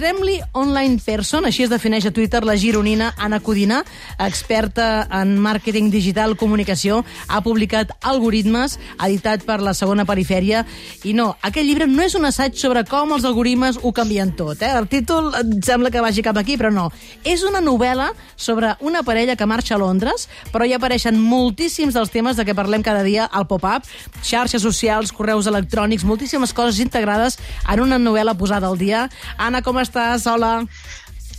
[0.00, 3.82] Extremely Online Person, així es defineix a Twitter la gironina Anna Codina,
[4.16, 10.62] experta en màrqueting digital comunicació, ha publicat Algoritmes, editat per la segona perifèria,
[11.04, 14.62] i no, aquest llibre no és un assaig sobre com els algoritmes ho canvien tot.
[14.64, 14.70] Eh?
[14.72, 16.86] El títol em sembla que vagi cap aquí, però no.
[17.20, 18.08] És una novel·la
[18.40, 22.56] sobre una parella que marxa a Londres, però hi apareixen moltíssims dels temes de què
[22.56, 23.84] parlem cada dia al pop-up,
[24.24, 27.36] xarxes socials, correus electrònics, moltíssimes coses integrades
[27.68, 29.04] en una novel·la posada al dia.
[29.36, 29.89] Anna, com estàs?
[29.94, 30.66] Hola.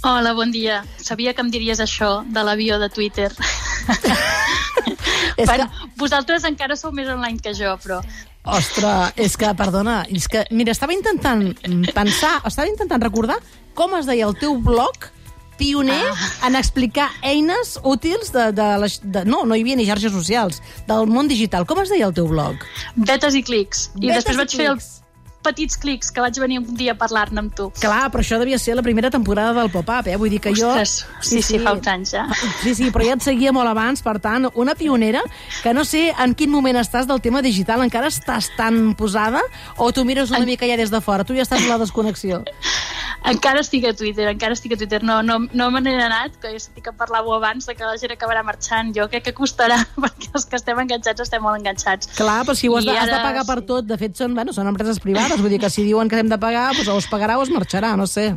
[0.03, 0.83] Hola, bon dia.
[0.97, 3.29] Sabia que em diries això de l'avió de Twitter.
[5.37, 8.01] És bueno, que- vosaltres encara sou més online que jo, però...
[8.41, 11.51] Ostres, és que, perdona, és que, mira, estava intentant
[11.93, 13.37] pensar, estava intentant recordar
[13.77, 15.11] com es deia el teu blog
[15.59, 16.47] pioner ah.
[16.47, 19.21] en explicar eines útils de, de, les, de...
[19.29, 20.57] No, no hi havia ni xarxes socials,
[20.89, 21.67] del món digital.
[21.69, 22.65] Com es deia el teu blog?
[22.97, 23.91] Betes i clics.
[23.99, 24.89] I Betes després i vaig fer clics.
[25.43, 27.69] Petits clics que vaig venir un dia a parlar-ne amb tu.
[27.81, 30.17] Clar, però això devia ser la primera temporada del pop-up, eh?
[30.19, 30.69] Vull dir que jo...
[30.71, 32.25] Ostres, sí, sí, fa uns anys ja.
[32.61, 35.23] Sí, sí, però ja et seguia molt abans, per tant, una pionera
[35.63, 39.41] que no sé en quin moment estàs del tema digital, encara estàs tan posada
[39.77, 42.43] o tu mires una mica ja des de fora, tu ja estàs en la desconnexió.
[43.29, 45.01] Encara estic a Twitter, encara estic a Twitter.
[45.05, 47.97] No, no, no me n'he anat, que ja sentit que parlàveu abans de que la
[48.01, 48.89] gent acabarà marxant.
[48.97, 52.09] Jo crec que costarà, perquè els que estem enganxats estem molt enganxats.
[52.17, 53.67] Clar, però si ho has de, I has de ara, pagar per sí.
[53.73, 56.31] tot, de fet són, bueno, són empreses privades, vull dir que si diuen que hem
[56.31, 58.31] de pagar, doncs o es pagarà o es marxarà, no sé.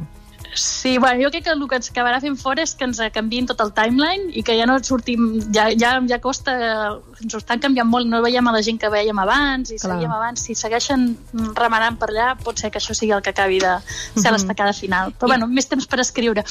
[0.54, 3.48] Sí, bueno, jo crec que el que ens acabarà fent fora és que ens canviïn
[3.50, 6.54] tot el timeline i que ja no sortim, ja, ja, ja costa,
[7.20, 9.96] ens ho estan canviant molt, no veiem a la gent que veiem abans i Clar.
[9.96, 11.08] seguíem abans, si segueixen
[11.58, 13.74] remenant per allà pot ser que això sigui el que acabi de
[14.14, 15.12] ser l'estacada final.
[15.18, 16.46] Però bueno, més temps per escriure.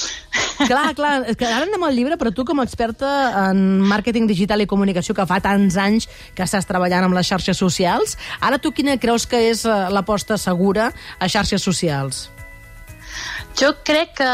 [0.59, 3.09] Clar, clar, és que ara anem al llibre, però tu com a experta
[3.48, 7.58] en màrqueting digital i comunicació, que fa tants anys que estàs treballant amb les xarxes
[7.58, 12.28] socials, ara tu quina creus que és eh, l'aposta segura a xarxes socials?
[13.59, 14.31] Jo crec que,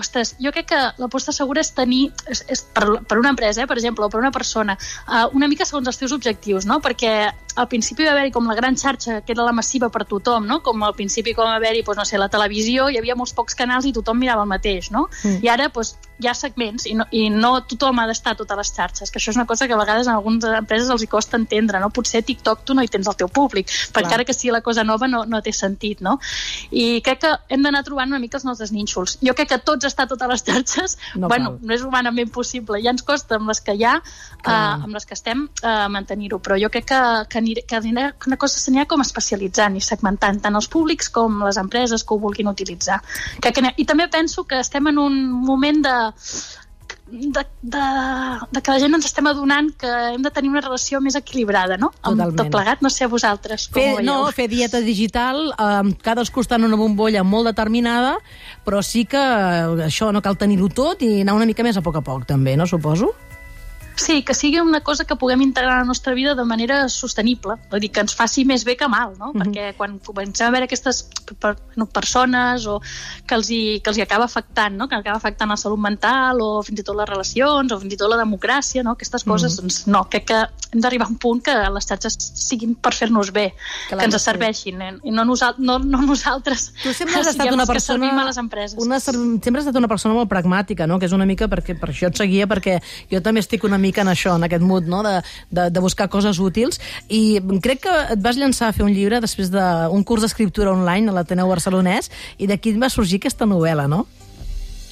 [0.00, 3.70] ostres, jo crec que l'aposta segura és tenir, és, és per, per una empresa, eh,
[3.70, 6.80] per exemple, o per una persona, uh, una mica segons els teus objectius, no?
[6.84, 7.16] Perquè
[7.56, 10.60] al principi va haver-hi com la gran xarxa, que era la massiva per tothom, no?
[10.64, 13.56] Com al principi com va haver-hi, doncs, no sé, la televisió, hi havia molts pocs
[13.58, 15.06] canals i tothom mirava el mateix, no?
[15.24, 15.40] Mm.
[15.44, 18.56] I ara, doncs, hi ha segments i no, i no tothom ha d'estar a totes
[18.60, 21.08] les xarxes, que això és una cosa que a vegades en algunes empreses els hi
[21.12, 21.90] costa entendre, no?
[21.92, 24.06] Potser a TikTok tu no hi tens el teu públic, però Clar.
[24.06, 26.16] encara que sigui la cosa nova no, no té sentit, no?
[26.70, 29.18] I crec que hem d'anar trobant una mica els nostres nínxols.
[29.24, 31.60] Jo crec que tots estar a totes les xarxes, No bueno, cal.
[31.68, 32.80] no és humanament possible.
[32.84, 33.98] Ja ens costa amb les que hi ha,
[34.42, 34.56] Clar.
[34.86, 36.40] amb les que estem, uh, mantenir-ho.
[36.40, 40.54] Però jo crec que, que, que que una cosa s'anirà com especialitzant i segmentant tant
[40.54, 43.00] els públics com les empreses que ho vulguin utilitzar.
[43.40, 45.96] Crec que, I també penso que estem en un moment de,
[47.06, 47.78] de, de,
[48.50, 51.76] de que la gent ens estem adonant que hem de tenir una relació més equilibrada,
[51.78, 51.92] no?
[52.02, 52.36] Amb Totalment.
[52.40, 54.08] tot plegat, no sé a vosaltres com Fer, ho veieu.
[54.08, 58.16] no, fer dieta digital, eh, cadascú està en una bombolla molt determinada,
[58.66, 61.84] però sí que eh, això no cal tenir-ho tot i anar una mica més a
[61.86, 63.14] poc a poc, també, no suposo?
[63.96, 67.54] Sí, que sigui una cosa que puguem integrar a la nostra vida de manera sostenible,
[67.70, 69.32] vull dir, que ens faci més bé que mal, no?
[69.32, 69.40] Mhm.
[69.42, 71.08] Perquè quan comencem a veure aquestes
[71.40, 72.80] per, no, persones o
[73.26, 74.86] que els, hi, que els hi acaba afectant, no?
[74.86, 77.96] que acaba afectant la salut mental o fins i tot les relacions o fins i
[77.96, 78.92] tot la democràcia, no?
[78.92, 79.60] aquestes coses, Mhm.
[79.62, 80.42] doncs no, crec que
[80.72, 83.54] hem d'arribar a un punt que les xarxes siguin per fer-nos bé,
[83.88, 84.92] Clar que ens serveixin, eh?
[85.04, 88.12] i no, nosal, no, no nosaltres Tu sempre has estat una persona...
[88.22, 88.76] a les empreses.
[88.78, 90.98] Una, sempre has estat una persona molt pragmàtica, no?
[90.98, 93.85] que és una mica perquè per això et seguia, perquè jo també estic una mica
[93.94, 95.02] en això, en aquest mood, no?
[95.06, 95.20] de,
[95.50, 99.20] de, de buscar coses útils, i crec que et vas llançar a fer un llibre
[99.22, 104.06] després d'un curs d'escriptura online a l'Ateneu Barcelonès, i d'aquí va sorgir aquesta novel·la, no?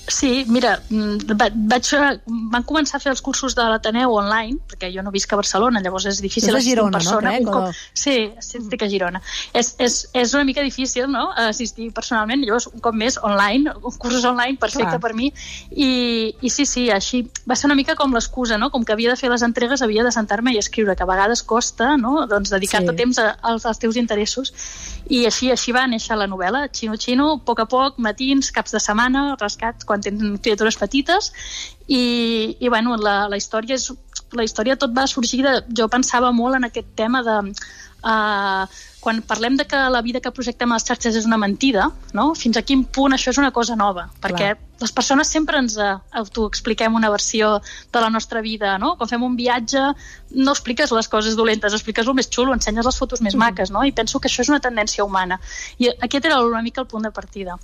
[0.06, 1.87] Sí, mira, mm, va- vaig,
[2.26, 5.81] van començar a fer els cursos de l'Ateneu online, perquè jo no visc a Barcelona,
[5.81, 7.31] llavors és difícil assistir en no, persona.
[7.38, 7.69] un cop...
[7.69, 9.22] o- Sí, sí, estic a Girona.
[9.54, 14.25] És, és, és una mica difícil, no?, assistir personalment, llavors, un cop més, online, cursos
[14.25, 15.00] online, perfecte Clar.
[15.00, 15.32] per mi,
[15.70, 19.10] i, i sí, sí, així va ser una mica com l'excusa, no?, com que havia
[19.10, 22.50] de fer les entregues, havia de sentar-me i escriure, que a vegades costa, no?, doncs
[22.50, 22.97] dedicar-te Sí.
[22.97, 24.53] temps a, als, als teus interessos,
[25.09, 28.72] i així així va néixer la novel·la, Xino Xino, a poc a poc, matins, caps
[28.72, 31.31] de setmana, rescats, quan tens criatures petites,
[31.87, 32.02] i,
[32.58, 33.88] i bueno, la, la història és
[34.35, 35.55] la història tot va sorgir de...
[35.79, 37.38] Jo pensava molt en aquest tema de...
[38.05, 38.67] Uh,
[39.04, 42.30] quan parlem de que la vida que projectem a les xarxes és una mentida, no?
[42.38, 44.08] fins a quin punt això és una cosa nova?
[44.24, 47.60] Perquè les persones sempre ens eh, autoexpliquem una versió
[47.92, 48.94] de la nostra vida, no?
[48.98, 49.82] Quan fem un viatge
[50.34, 53.84] no expliques les coses dolentes, expliques el més xulo, ensenyes les fotos més maques, no?
[53.86, 55.38] I penso que això és una tendència humana.
[55.78, 57.54] I aquest era una mica el punt de partida.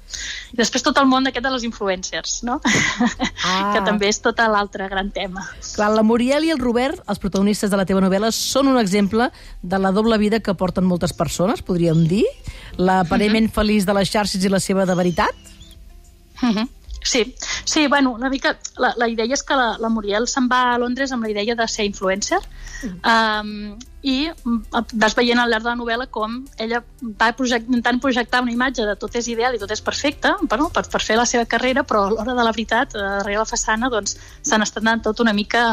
[0.54, 2.60] I després tot el món d'aquest de les influencers, no?
[3.40, 3.72] Ah.
[3.74, 5.42] que també és tot l'altre gran tema.
[5.74, 9.30] Clar, la Muriel i el Robert, els protagonistes de la teva novel·la, són un exemple
[9.62, 11.29] de la doble vida que porten moltes persones,
[11.66, 12.26] podríem dir?
[12.78, 15.34] L'aparellament feliç de les xarxes i la seva de veritat?
[16.42, 16.68] Uh -huh.
[17.02, 17.34] Sí,
[17.64, 18.58] sí, bueno, una mica...
[18.76, 21.54] La, la idea és que la, la Muriel se'n va a Londres amb la idea
[21.54, 22.38] de ser influencer
[22.88, 24.30] um, i
[24.96, 26.80] vas veient al llarg de la novel·la com ella
[27.20, 30.70] va project, intentant projectar una imatge de tot és ideal i tot és perfecte bueno,
[30.72, 33.48] per, per fer la seva carrera, però a l'hora de la veritat, eh, darrere la
[33.48, 35.64] façana, doncs s'han estat anant tot una mica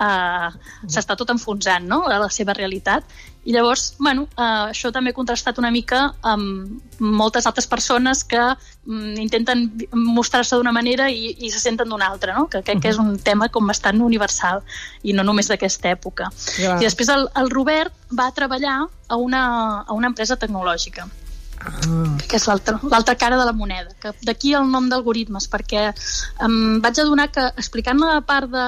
[0.00, 0.48] eh,
[0.88, 2.04] s'està tot enfonsant no?
[2.08, 3.04] a la seva realitat
[3.46, 8.40] i llavors, bueno, eh, això també ha contrastat una mica amb moltes altres persones que
[8.42, 12.48] mm, intenten mostrar-se d'una manera i, i se senten d'una altra, no?
[12.50, 14.64] que crec que és un tema com bastant universal
[15.04, 16.32] i no només d'aquesta època.
[16.54, 16.76] Ja.
[16.78, 19.44] I després el, el Robert va treballar a una,
[19.82, 21.08] a una empresa tecnològica
[21.60, 22.18] Ah.
[22.28, 23.94] que és l'altra cara de la moneda.
[24.00, 25.88] Que D'aquí el nom d'algoritmes, perquè
[26.44, 28.66] em vaig adonar que explicant la part de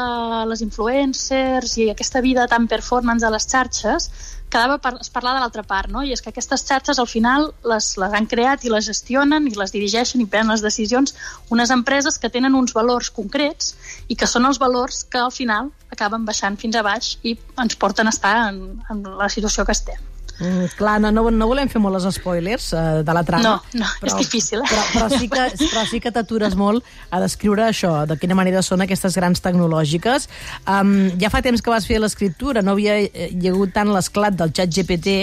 [0.51, 4.11] les influencers i aquesta vida tan performance a les xarxes,
[4.49, 6.03] quedava per, es parlar de l'altra part, no?
[6.03, 9.55] i és que aquestes xarxes al final les, les han creat i les gestionen i
[9.59, 11.15] les dirigeixen i prenen les decisions
[11.55, 13.75] unes empreses que tenen uns valors concrets
[14.09, 17.77] i que són els valors que al final acaben baixant fins a baix i ens
[17.77, 20.09] porten a estar en, en la situació que estem.
[20.39, 23.43] Mm, clar, no, no, no volem fer molt els spoilers uh, de la trama.
[23.43, 24.69] No, no, és difícil, eh?
[24.71, 28.63] Però, però sí que, però sí que t'atures molt a descriure això, de quina manera
[28.63, 30.29] són aquestes grans tecnològiques.
[30.63, 34.39] Um, ja fa temps que vas fer l'escriptura, no havia eh, hi hagut tant l'esclat
[34.39, 35.19] del xat GPT,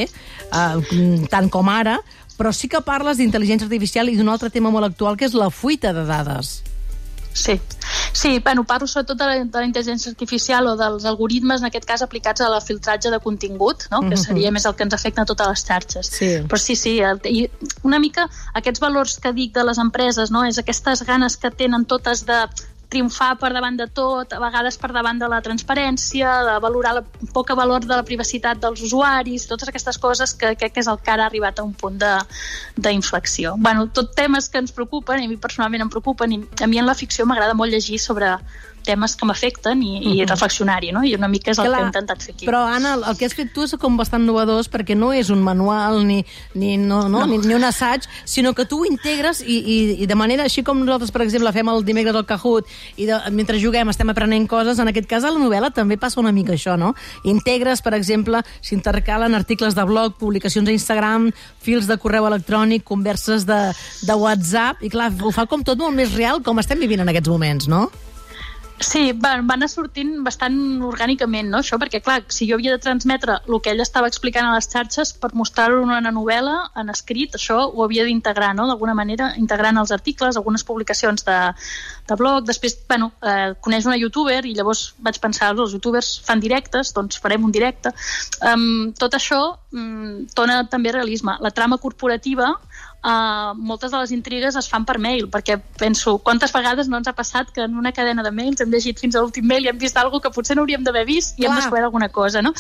[0.51, 2.01] uh, tant com ara,
[2.35, 5.47] però sí que parles d'intel·ligència artificial i d'un altre tema molt actual, que és la
[5.47, 6.57] fuita de dades.
[7.35, 7.57] Sí,
[8.15, 11.85] sí bueno, parlo sobretot de la, de la intel·ligència artificial o dels algoritmes, en aquest
[11.89, 13.99] cas aplicats a la filtratge de contingut, no?
[14.09, 16.11] que seria més el que ens afecta a totes les xarxes.
[16.15, 16.29] Sí.
[16.47, 17.49] Però sí, sí, el- i
[17.83, 20.45] una mica aquests valors que dic de les empreses, no?
[20.47, 22.39] és aquestes ganes que tenen totes de
[22.89, 27.03] triomfar per davant de tot, a vegades per davant de la transparència, de valorar el
[27.33, 30.99] poca valor de la privacitat dels usuaris, totes aquestes coses que crec que és el
[31.01, 31.97] que ara ha arribat a un punt
[32.77, 33.55] d'inflexió.
[33.57, 36.81] Bueno, tot temes que ens preocupen, i a mi personalment em preocupen, i a mi
[36.81, 38.35] en la ficció m'agrada molt llegir sobre
[38.85, 41.03] temes que m'afecten i, i reflexionar-hi, no?
[41.05, 42.47] I una mica és el Clar, que he intentat fer aquí.
[42.49, 45.41] Però, Anna, el, que has fet tu és com bastant novedós perquè no és un
[45.43, 46.21] manual ni,
[46.53, 47.25] ni, no, no, no.
[47.29, 50.63] Ni, ni un assaig, sinó que tu ho integres i, i, i de manera així
[50.65, 52.69] com nosaltres, per exemple, fem el dimecres al Kahoot
[53.01, 56.21] i de, mentre juguem estem aprenent coses, en aquest cas a la novel·la també passa
[56.21, 56.93] una mica això, no?
[57.27, 61.29] Integres, per exemple, s'intercalen articles de blog, publicacions a Instagram,
[61.65, 63.61] fils de correu electrònic, converses de,
[64.05, 67.11] de WhatsApp, i clar, ho fa com tot molt més real com estem vivint en
[67.13, 67.87] aquests moments, no?
[68.77, 71.61] Sí, van, van anar sortint bastant orgànicament, no?
[71.63, 74.67] Això, perquè, clar, si jo havia de transmetre el que ell estava explicant a les
[74.67, 78.67] xarxes per mostrar-ho en una novel·la, en escrit, això ho havia d'integrar, no?
[78.67, 81.37] D'alguna manera, integrant els articles, algunes publicacions de,
[82.09, 82.43] de blog.
[82.49, 87.23] Després, bueno, eh, coneix una youtuber i llavors vaig pensar, els youtubers fan directes, doncs
[87.23, 87.95] farem un directe.
[88.43, 89.39] Um, tot això
[89.71, 91.39] um, dona també realisme.
[91.39, 92.51] La trama corporativa
[93.05, 97.05] Uh, moltes de les intrigues es fan per mail, perquè penso, quantes vegades no ens
[97.05, 99.69] ha passat que en una cadena de mails hem llegit fins a l'últim mail i
[99.69, 101.51] hem vist alguna que potser no hauríem d'haver vist i Clar.
[101.51, 102.55] hem descobert alguna cosa, no?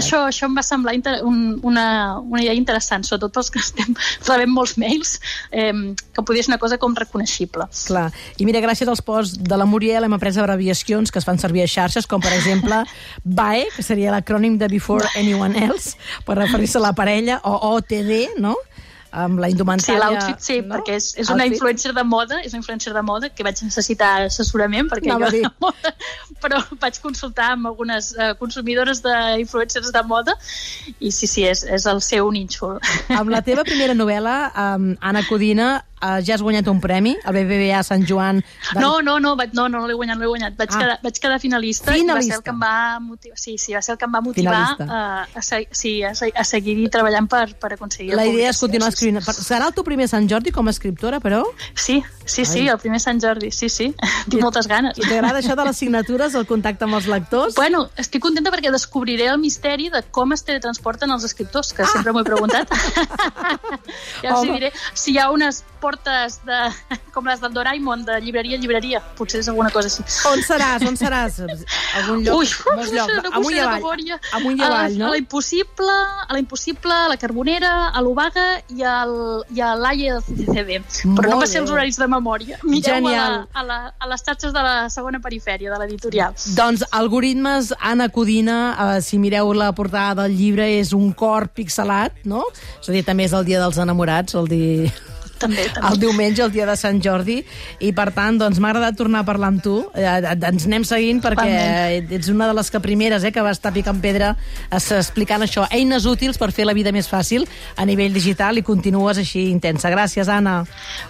[0.00, 1.84] Això, això em va semblar inter un, una,
[2.16, 3.92] una idea interessant, sobretot pels que estem
[4.30, 5.18] rebent molts mails,
[5.52, 5.74] eh,
[6.16, 7.68] que podia ser una cosa com reconeixible.
[7.90, 8.08] Clar.
[8.40, 11.66] I mira, gràcies als posts de la Muriel hem après abreviacions que es fan servir
[11.66, 12.86] a xarxes, com per exemple
[13.40, 18.40] BAE, que seria l'acrònim de Before Anyone Else, per referir-se a la parella, o OTD,
[18.40, 18.56] no?
[19.10, 20.00] Amb la Sí, indumentària...
[20.04, 20.76] l'outfit sí, no?
[20.76, 24.12] perquè és, és una influencer de moda, és una influencer de moda que vaig necessitar
[24.28, 25.42] assessorament perquè Anava dir.
[25.44, 25.72] jo
[26.42, 30.36] però vaig consultar amb algunes uh, consumidores d'influencers de moda
[30.98, 32.78] i sí, sí, és, és el seu nínxol.
[33.12, 35.70] Amb la teva primera novel·la, um, Anna Codina,
[36.02, 38.40] uh, ja has guanyat un premi, el BBVA Sant Joan...
[38.74, 38.80] De...
[38.80, 40.56] No, no, no, vaig, no, no, no l'he guanyat, no l'he guanyat.
[40.58, 40.78] Vaig, Ah.
[40.78, 42.34] quedar, vaig quedar finalista, i va Finalista.
[42.34, 44.54] ser el que em va motivar, sí, sí, va ser el que em va motivar
[44.76, 45.26] Finalista.
[45.34, 48.90] a, se- sí, a, se- a seguir treballant per, per aconseguir La idea és continuar
[48.92, 49.24] sí, escrivint.
[49.24, 51.44] Per- Serà el teu primer Sant Jordi com a escriptora, però?
[51.74, 52.68] Sí, sí, sí, Ai.
[52.74, 53.90] el primer Sant Jordi, sí, sí,
[54.30, 54.98] tinc moltes ganes.
[54.98, 57.56] I t'agrada això de les signatures, el contacte amb els lectors?
[57.58, 62.14] Bueno, estic contenta perquè descobriré el misteri de com es teletransporten els escriptors, que sempre
[62.14, 62.70] m'ho he preguntat.
[64.24, 64.56] ja Home.
[64.56, 64.72] diré.
[64.94, 66.60] Si hi ha unes portes de,
[67.14, 70.04] com les del Doraemon, de llibreria a llibreria, potser és alguna cosa així.
[70.30, 70.84] On seràs?
[70.86, 71.40] On seràs?
[72.00, 72.42] Algun lloc?
[72.42, 73.16] Ui, molts llocs.
[73.16, 73.86] no Amunt i avall.
[74.38, 75.08] Amunt i avall, no?
[75.08, 75.96] A la Impossible,
[76.26, 79.14] a la Impossible, a la Carbonera, a l'Obaga i, al,
[79.54, 80.80] i a l'AIE del CCCB.
[81.16, 82.60] Però no Molt va ser els horaris de memòria.
[82.62, 83.36] Mireu a, la, Genial.
[83.52, 86.36] a, la, a les xarxes de la segona perifèria, de l'editorial.
[86.56, 92.22] Doncs Algoritmes, Anna Codina, eh, si mireu la portada del llibre, és un cor pixelat,
[92.28, 92.44] no?
[92.80, 94.92] És a dir, també és el dia dels enamorats, el dir...
[95.40, 95.88] també, també.
[95.90, 97.40] El diumenge, el dia de Sant Jordi,
[97.80, 99.78] i per tant, doncs m'ha agradat tornar a parlar amb tu.
[99.94, 102.12] Eh, ens anem seguint perquè Igualment.
[102.20, 104.36] ets una de les que primeres eh, que va estar picant pedra
[104.70, 108.62] es- explicant això, eines útils per fer la vida més fàcil a nivell digital i
[108.62, 109.90] continues així intensa.
[109.90, 110.64] Gràcies, Anna.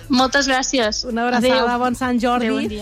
[0.08, 1.04] Moltes gràcies.
[1.08, 1.78] Una abraçada, Adéu.
[1.78, 2.46] bon Sant Jordi.
[2.46, 2.78] Adéu, bon dia.